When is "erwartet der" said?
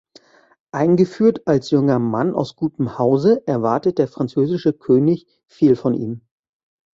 3.45-4.07